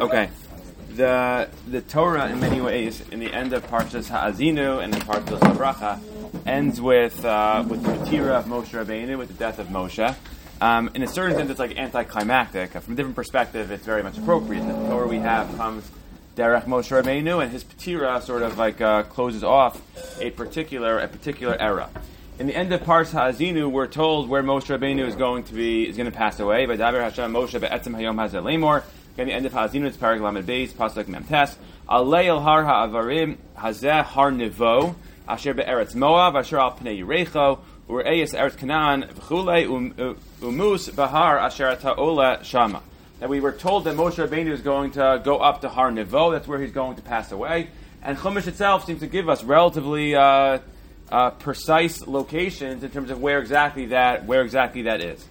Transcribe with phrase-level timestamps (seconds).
[0.00, 0.30] Okay.
[0.94, 5.40] The the Torah, in many ways, in the end of Parshas Ha'azinu and in Parshas
[5.40, 6.00] Habracha,
[6.46, 10.14] ends with uh, with the Tira of Moshe Rabbeinu, with the death of Moshe.
[10.60, 12.70] Um, in a certain sense, it's like anticlimactic.
[12.70, 14.64] From a different perspective, it's very much appropriate.
[14.66, 15.90] The Torah we have comes
[16.36, 19.80] Derech Moshe Rabbeinu, and his Patira sort of like uh, closes off
[20.20, 21.90] a particular a particular era.
[22.38, 25.88] In the end of Pars Ha'azinu, we're told where Moshe Rabbeinu is going to be
[25.88, 26.66] is going to pass away.
[26.66, 28.84] Vaydaber Hashem Moshe be'etzem hayom hazeh
[29.18, 31.56] Again, the end of Ha'azinu, it's Parag Lamed Beis, Pasuk Memtes.
[31.90, 34.94] El har ha'avarim hazeh har nevo,
[35.26, 39.66] asher be'eretz Moav, asher al pnei Yerecho, u're'eyes eretz Canaan, v'chulei
[40.40, 42.80] umus bahar asher ta'ola shama.
[43.18, 46.30] That we were told that Moshe Rabbeinu is going to go up to Har Nevo,
[46.30, 47.70] that's where he's going to pass away.
[48.04, 50.60] And Chumash itself seems to give us relatively uh,
[51.10, 55.24] uh, precise locations in terms of where exactly that where exactly that is.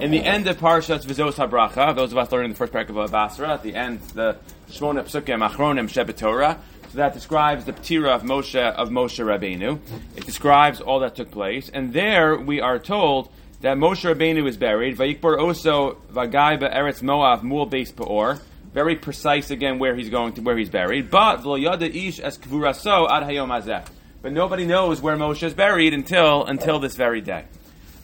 [0.00, 3.10] In the end of Parshas Vizos Habracha, those of us learning the first paragraph of
[3.10, 4.36] Basra, at the end the
[4.68, 6.58] Shmona Psukim Achronim Shebet Torah,
[6.90, 9.80] so that describes the Ptira of Moshe of Moshe Rabbeinu.
[10.16, 13.30] It describes all that took place, and there we are told
[13.62, 14.96] that Moshe Rabbeinu is buried.
[14.96, 18.38] Vayikbor Oso Vagai Eretz Moav Mul Beis Peor.
[18.72, 21.10] Very precise again where he's going to where he's buried.
[21.10, 23.86] But V'lo Ish Es Kvuraso Ad Hayom Hazeh
[24.24, 27.44] but nobody knows where Moshe is buried until until this very day.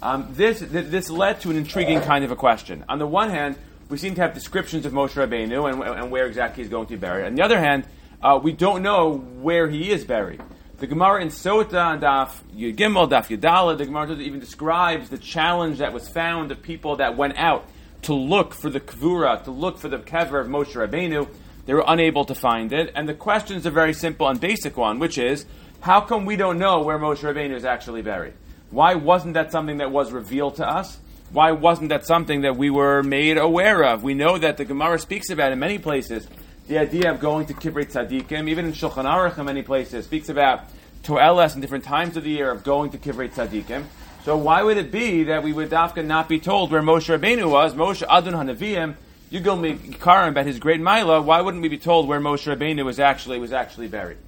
[0.03, 2.85] Um, this th- this led to an intriguing kind of a question.
[2.91, 3.57] On the one hand,
[3.89, 6.93] we seem to have descriptions of Moshe Rabbeinu and, and where exactly he's going to
[6.93, 7.25] be buried.
[7.25, 7.85] On the other hand,
[8.23, 10.43] uh, we don't know where he is buried.
[10.77, 15.79] The Gemara in Sota and Daf Yud Daf Yudala, the Gemara even describes the challenge
[15.79, 17.67] that was found of people that went out
[18.03, 21.29] to look for the Kvura, to look for the Kever of Moshe Rabbeinu.
[21.65, 22.93] They were unable to find it.
[22.95, 25.47] And the question is a very simple and basic one, which is,
[25.81, 28.35] how come we don't know where Moshe Rabbeinu is actually buried?
[28.71, 30.99] Why wasn't that something that was revealed to us?
[31.33, 34.03] Why wasn't that something that we were made aware of?
[34.03, 36.29] We know that the Gemara speaks about in many places
[36.69, 40.29] the idea of going to Kivrei Tzadikim, even in Shulchan Aruch in many places, speaks
[40.29, 40.65] about
[41.03, 43.85] Toeles in different times of the year of going to Kivrei Tzadikim.
[44.25, 47.51] So why would it be that we would Dafka not be told where Moshe Rabbeinu
[47.51, 47.75] was?
[47.75, 48.97] Moshe Adon Hanavim,
[49.33, 51.23] Yugil Mikarim about his great Mila.
[51.23, 54.19] Why wouldn't we be told where Moshe Rabbeinu was actually was actually buried?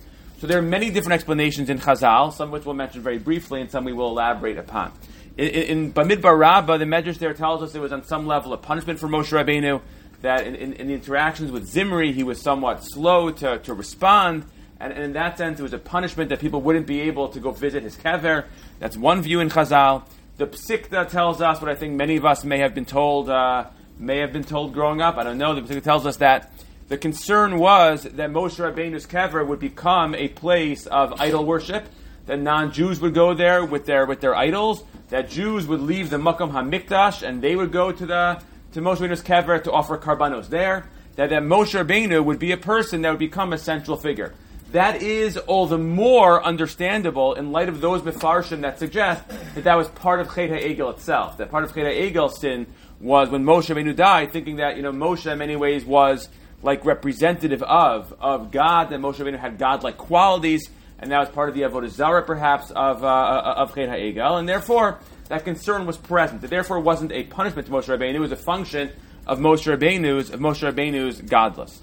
[0.42, 3.60] So there are many different explanations in Chazal, some of which we'll mention very briefly,
[3.60, 4.90] and some we will elaborate upon.
[5.38, 8.56] In, in Bamidbar Rabbah, the Medrash there tells us there was on some level a
[8.56, 9.80] punishment for Moshe Rabbeinu,
[10.22, 14.44] that in, in, in, the interactions with Zimri, he was somewhat slow to, to respond,
[14.80, 17.38] and, and, in that sense, it was a punishment that people wouldn't be able to
[17.38, 18.46] go visit his kever.
[18.80, 20.02] That's one view in Chazal.
[20.38, 23.66] The Psikta tells us what I think many of us may have been told, uh,
[23.96, 25.18] may have been told growing up.
[25.18, 25.54] I don't know.
[25.54, 26.52] The Psikta tells us that
[26.92, 31.86] the concern was that Moshe Rabbeinu's kever would become a place of idol worship,
[32.26, 36.18] that non-Jews would go there with their with their idols, that Jews would leave the
[36.18, 38.42] Makam Hamikdash and they would go to the
[38.74, 40.84] to Moshe Rabbeinu's kever to offer karbanos there.
[41.16, 44.34] That that Moshe Rabbeinu would be a person that would become a central figure.
[44.72, 49.78] That is all the more understandable in light of those mifarshim that suggest that that
[49.78, 51.38] was part of Chet Egel itself.
[51.38, 52.66] That part of Chet Egel's sin
[53.00, 56.28] was when Moshe Rabbeinu died, thinking that you know Moshe in many ways was
[56.62, 60.68] like representative of of God, that Moshe Rabbeinu had God-like qualities,
[60.98, 64.36] and that was part of the avodah zarah, perhaps, of uh, uh of Chet Ha'egel,
[64.36, 66.40] and therefore that concern was present.
[66.40, 68.90] That therefore wasn't a punishment to Moshe Rabbeinu; it was a function
[69.26, 71.80] of Moshe Rabbeinu's of Moshe Rabbeinu's godless.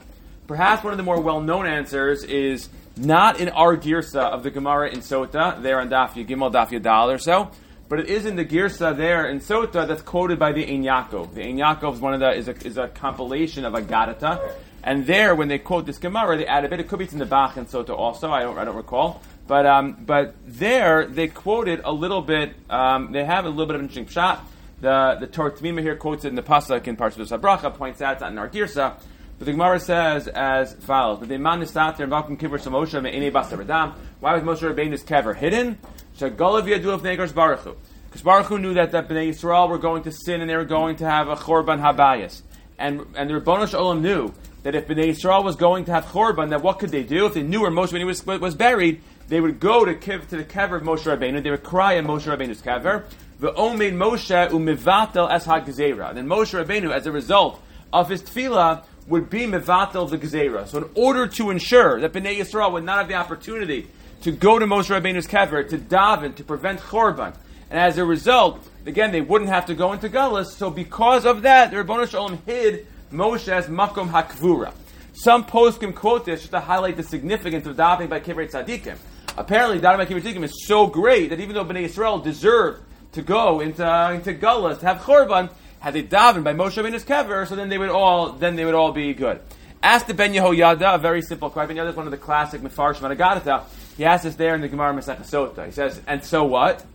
[0.47, 4.89] Perhaps one of the more well-known answers is not in our girsa of the Gemara
[4.89, 7.51] in Sota, there on Daf Gimel Daf Yadal or so,
[7.87, 11.33] but it is in the girsa there in Sota that's quoted by the Ein Yaakov.
[11.33, 14.51] The Ein Yaakov is one of the is a, is a compilation of a Agadata,
[14.83, 16.79] and there, when they quote this Gemara, they add a bit.
[16.79, 18.31] It could be it's in the Bach and Sota also.
[18.31, 19.21] I don't, I don't recall.
[19.47, 22.53] But, um, but there, they quoted a little bit.
[22.69, 24.45] Um, they have a little bit of interesting shot.
[24.81, 28.19] The the Torah Tamima here quotes it in the pasuk in Parshat Sabracha points out
[28.19, 28.97] that in our Girsa.
[29.37, 32.59] But the Gemara says as follows: "But the man is sat there and welcome kibbur
[32.59, 35.77] Moshe me'enei basa Why was Moshe Rabbeinu's kever hidden?
[36.17, 37.75] Shagolav yadu of baruchu.
[38.05, 40.95] Because Baruch knew that, that Bnei Yisrael were going to sin and they were going
[40.95, 42.41] to have a Chorban Habayas.
[42.79, 46.49] And, and the Ribono Olam knew that if Bnei Yisrael was going to have Chorban,
[46.49, 47.25] then what could they do?
[47.25, 50.43] If they knew where Moshe Rabbeinu was, was buried, they would go to, to the
[50.43, 53.03] kever of Moshe Rabbeinu, they would cry at Moshe Rabbeinu's kever,
[53.41, 56.13] V'omeid Moshe u'mivatel es ha-gezerah.
[56.13, 57.61] Then Moshe Rabbeinu, as a result
[57.91, 60.67] of his tefillah, would be mivatel the gezerah.
[60.67, 63.87] So in order to ensure that Bnei Yisrael would not have the opportunity
[64.21, 67.35] to go to Moshe Rabbeinu's kever, to daven, to prevent Chorban,
[67.69, 70.47] and as a result, again, they wouldn't have to go into Gullus.
[70.47, 74.73] So because of that, the Ribono Shalom hid Moshe as Makom Hakvura.
[75.13, 78.97] Some poskim quote this just to highlight the significance of davening by Kivrei Tzadikim.
[79.37, 82.83] Apparently, davening by Kivrei Tzadikim is so great that even though Bnei Israel deserved
[83.13, 87.05] to go into, uh, into Gullus, to have Chorban, had they davened by Moshe Rabbeinu's
[87.05, 89.39] kever, so then they would all then they would all be good.
[89.81, 91.75] Ask the Ben Yehoyada a very simple question.
[91.75, 93.63] Ben Yehoyada is one of the classic Mefarshim Anagadata.
[93.95, 95.65] He asks this there in the Gemara Masech Sota.
[95.65, 96.85] He says, and so what?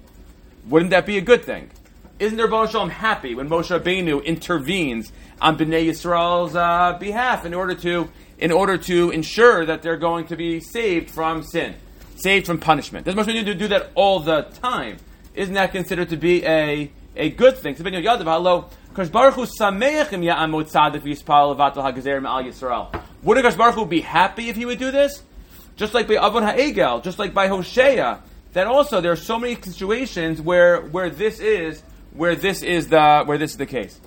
[0.69, 1.71] Wouldn't that be a good thing?
[2.19, 7.75] Isn't Rebbe Shalom happy when Moshe Rabbeinu intervenes on Bnei Yisrael's uh, behalf in order
[7.75, 8.09] to
[8.39, 11.75] in order to ensure that they're going to be saved from sin,
[12.17, 13.05] saved from punishment?
[13.05, 14.97] Does Moshe Rabbeinu do that all the time?
[15.35, 17.75] Isn't that considered to be a a good thing?
[17.77, 17.93] Would
[23.39, 25.23] Akash be happy if he would do this?
[25.77, 28.23] Just like by Avon Ha'egel, just like by Hosea,
[28.55, 33.23] that also there are so many situations where where this is where this is the
[33.25, 34.01] where this is the case.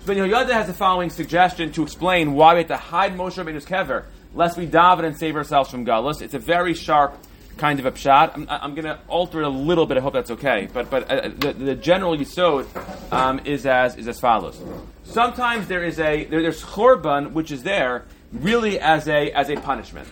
[0.00, 3.42] So Ben Yehoyada has the following suggestion to explain why we have to hide Moshe
[3.42, 4.04] Rabbeinu's kever,
[4.34, 6.22] lest we daven and save ourselves from galus.
[6.22, 7.18] It's a very sharp
[7.58, 8.34] kind of a pshat.
[8.34, 9.96] I'm, I'm going to alter it a little bit.
[9.96, 10.68] I hope that's okay.
[10.72, 12.66] But but uh, the, the, general yisod
[13.12, 14.60] um, is as is as follows.
[15.04, 19.56] Sometimes there is a there, there's chorban which is there really as a as a
[19.56, 20.08] punishment.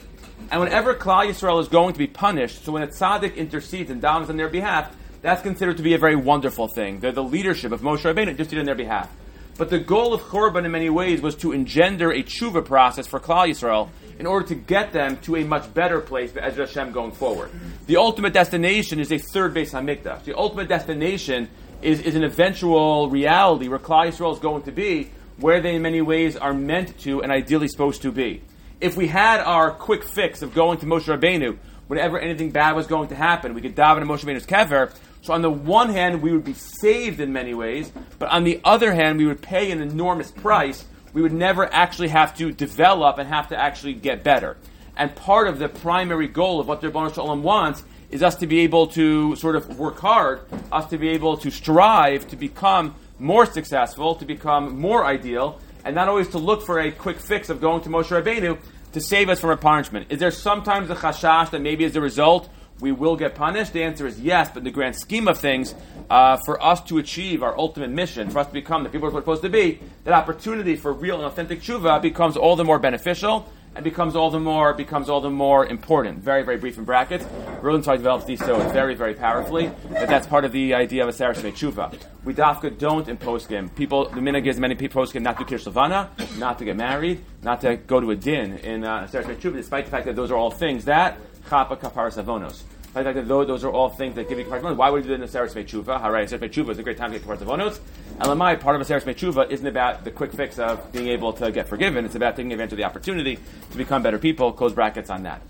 [0.50, 4.00] And whenever Klal Yisrael is going to be punished, so when a tzaddik intercedes and
[4.00, 7.00] davens on their behalf, that's considered to be a very wonderful thing.
[7.00, 9.10] They're the leadership of Moshe Rabbeinu just on their behalf.
[9.58, 13.18] But the goal of Churban in many ways was to engender a tshuva process for
[13.18, 13.88] Klal Yisrael
[14.18, 17.50] in order to get them to a much better place Ezra Hashem going forward.
[17.86, 20.24] The ultimate destination is a third Beis Hamikdash.
[20.24, 21.48] The ultimate destination
[21.82, 25.82] is, is an eventual reality where Klal Yisrael is going to be where they in
[25.82, 28.42] many ways are meant to and ideally supposed to be.
[28.80, 31.56] If we had our quick fix of going to Moshe Rabbeinu
[31.86, 34.92] whenever anything bad was going to happen, we could dive into Moshe Rabbeinu's kever.
[35.22, 38.60] So on the one hand, we would be saved in many ways, but on the
[38.64, 40.84] other hand, we would pay an enormous price.
[41.14, 44.58] We would never actually have to develop and have to actually get better.
[44.96, 48.46] And part of the primary goal of what the Rebbeinu Shalom wants is us to
[48.46, 50.40] be able to sort of work hard,
[50.70, 55.94] us to be able to strive to become more successful, to become more ideal, and
[55.94, 58.58] not always to look for a quick fix of going to Moshe Rabbeinu
[58.92, 60.08] to save us from a punishment.
[60.10, 62.48] Is there sometimes a chashash that maybe as a result
[62.80, 63.72] we will get punished?
[63.72, 65.76] The answer is yes, but in the grand scheme of things,
[66.10, 69.20] uh, for us to achieve our ultimate mission, for us to become the people we're
[69.20, 73.48] supposed to be, that opportunity for real and authentic tshuva becomes all the more beneficial
[73.76, 76.18] and becomes all the more becomes all the more important.
[76.18, 77.26] Very, very brief in brackets.
[77.60, 79.70] Rosenthal develops these so very, very powerfully.
[79.90, 81.94] But that's part of the idea of Aseres Tshuva.
[82.24, 83.68] We dafka don't impose him.
[83.68, 87.60] People, the minhag gives many people him not to kiss not to get married, not
[87.60, 90.36] to go to a din in uh, Aseres Tshuva, despite the fact that those are
[90.36, 91.18] all things that
[91.48, 92.62] chapa kapar savonos
[93.04, 95.18] the fact that those are all things that give you kapar Why would you do
[95.18, 96.00] the Aseres Tshuva?
[96.00, 97.78] Harai Aseres Tshuva is a great time to get kapar Zavonos.
[98.18, 101.50] And Lamai, part of Aseres Tshuva isn't about the quick fix of being able to
[101.50, 102.04] get forgiven.
[102.04, 103.38] It's about taking advantage of the opportunity
[103.70, 104.52] to become better people.
[104.52, 105.42] Close brackets on that.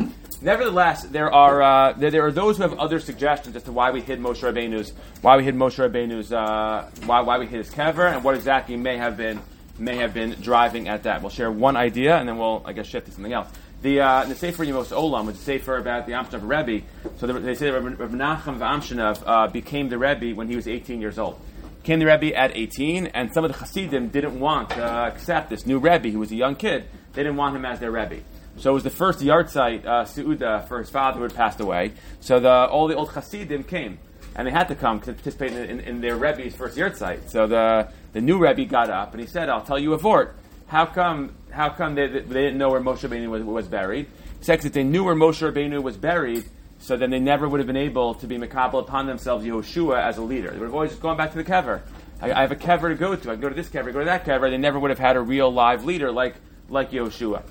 [0.43, 3.91] Nevertheless, there are uh, there, there, are those who have other suggestions as to why
[3.91, 4.93] we hid Moshe Rabbeinu's
[5.23, 8.77] why we hid Moshe Rabbeinu's uh, why why we hid his kever and what exactly
[8.77, 9.41] may have been
[9.79, 11.23] may have been driving at that.
[11.23, 13.49] We'll share one idea and then we'll I guess shift to something else.
[13.83, 16.85] The, uh, the Sefer Yemos Olam was a Sefer about the Amshinov Rebbe.
[17.19, 20.67] So the, they say that Rabbi Nachum Amshinov uh, became the Rebbe when he was
[20.67, 21.39] 18 years old.
[21.85, 25.51] Came the Rebbe at 18, and some of the Hasidim didn't want to uh, accept
[25.51, 26.89] this new Rebbe who was a young kid.
[27.13, 28.23] They didn't want him as their Rebbe.
[28.57, 31.93] So it was the first yahrzeit uh, Su'uda for his father who had passed away.
[32.21, 33.99] So the, all the old Hasidim came.
[34.37, 37.31] And they had to come to participate in, in, in their Rebbe's first yahrzeit.
[37.31, 40.37] So the, the new Rebbe got up and he said, I'll tell you a vort.
[40.67, 44.09] How come how come they, they didn't know where Moshe Rabbeinu was, was buried?
[44.43, 46.45] Second, if they knew where Moshe Rabbeinu was buried,
[46.79, 50.19] so then they never would have been able to be makabel upon themselves Yehoshua as
[50.19, 50.51] a leader.
[50.51, 51.81] They would have always just gone back to the kever.
[52.21, 53.31] I, I, have a kever to go to.
[53.31, 54.51] I can go to this kever, go to that kever.
[54.51, 56.35] They never would have had a real live leader like
[56.69, 57.43] like Yehoshua.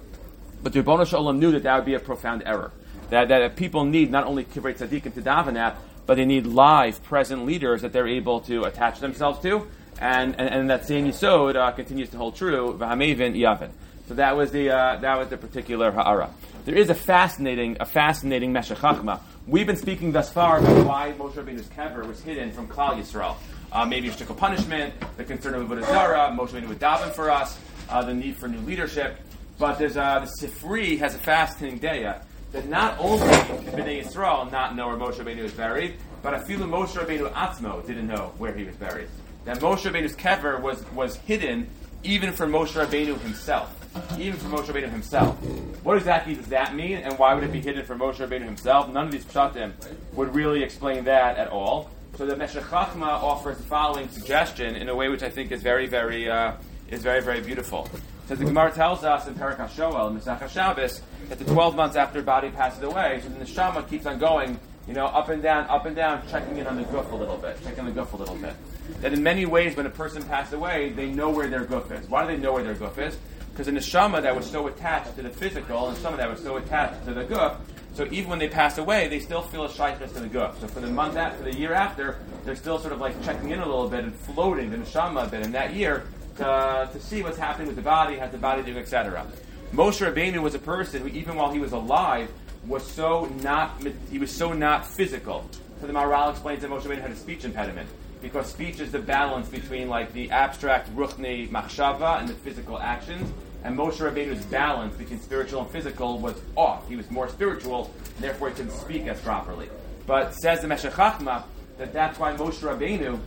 [0.62, 2.72] But the Rebbeinu Shalom knew that that would be a profound error.
[3.10, 7.04] That, that people need not only kivrei tzaddikim to daven at, but they need live,
[7.04, 9.68] present leaders that they're able to attach themselves to.
[10.00, 12.78] And, and, and that same yisod uh, continues to hold true.
[12.78, 13.72] Yavin.
[14.08, 16.30] So that was the uh, that was the particular ha'ara.
[16.66, 19.20] There is a fascinating a fascinating Meshech Chachma.
[19.48, 23.36] We've been speaking thus far about why Moshe Rabbeinu's kever was hidden from Klal Yisrael.
[23.72, 27.58] Uh, maybe shtickle punishment, the concern of Avodah Zarah, Moshe Rabbeinu would daven for us,
[27.90, 29.18] uh, the need for new leadership.
[29.58, 32.22] But there's uh, the Sifri has a fascinating daya
[32.52, 36.68] that not only did Bnei Yisrael not know where Moshe Rabbeinu was buried, but Afilu
[36.68, 39.08] Moshe Rabbeinu Atzmo didn't know where he was buried.
[39.46, 41.68] That Moshe Rabbeinu's kever was was hidden
[42.04, 43.86] even from Moshe Rabbeinu himself
[44.18, 45.38] even from Moshe Rabbeinu himself.
[45.84, 48.90] What exactly does that mean, and why would it be hidden from Moshe Rabbeinu himself?
[48.90, 49.74] None of these pshatim
[50.14, 51.90] would really explain that at all.
[52.18, 55.62] So the Meshech Chachma offers the following suggestion in a way which I think is
[55.62, 56.54] very, very, uh,
[56.90, 57.90] is very, very beautiful.
[58.28, 61.96] So the Gemara tells us in Parak HaShoel, in Mesach Shabbos, that the 12 months
[61.96, 65.44] after a body passes away, so the neshama keeps on going, you know, up and
[65.44, 68.14] down, up and down, checking in on the guf a little bit, checking the guf
[68.14, 68.54] a little bit.
[69.02, 72.10] That in many ways, when a person passes away, they know where their guf is.
[72.10, 73.18] Why do they know where their guf is?
[73.56, 76.42] because the neshama that was so attached to the physical and some of that was
[76.42, 77.56] so attached to the guf,
[77.94, 80.60] so even when they pass away, they still feel a shaykhs to the guf.
[80.60, 83.52] So for the month after, for the year after, they're still sort of like checking
[83.52, 86.04] in a little bit and floating the neshama a bit in that year
[86.38, 89.26] to, to see what's happening with the body, how's the body doing, etc.
[89.74, 92.32] Moshe Rabbeinu was a person who, even while he was alive,
[92.68, 95.50] was so not he was so not physical.
[95.80, 97.90] So the Maharal explains that Moshe Rabbeinu had a speech impediment
[98.22, 103.32] because speech is the balance between like the abstract ruchni machshava and the physical actions.
[103.64, 106.88] And Moshe Rabbeinu's balance between spiritual and physical was off.
[106.88, 109.70] He was more spiritual, and therefore he couldn't speak as properly.
[110.06, 111.44] But says the Meshech Chachma
[111.78, 113.20] that that's why Moshe Rabbeinu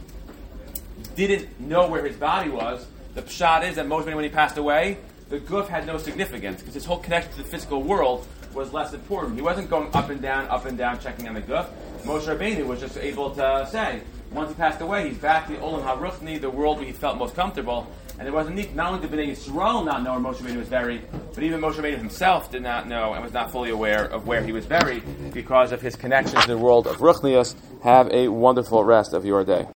[1.15, 2.87] didn't know where his body was.
[3.19, 4.97] The pshat is that Moshe when he passed away,
[5.29, 8.95] the guf had no significance because his whole connection to the physical world was less
[8.95, 9.35] important.
[9.35, 11.67] He wasn't going up and down, up and down, checking on the guf.
[12.05, 15.59] Moshe Rabbeinu was just able to say, once he passed away, he's back to the
[15.59, 17.93] Olam HaRuchni, the world where he felt most comfortable.
[18.19, 20.59] And there was a need, not only did Bnei Yisrael not know where Moshe Rabbeinu
[20.59, 21.03] was buried,
[21.35, 24.45] but even Moshe Rabbeinu himself did not know and was not fully aware of where
[24.45, 25.03] he was buried
[25.35, 27.57] because of his connection to the world of Ruchnius.
[27.83, 29.69] Have a wonderful rest of your day.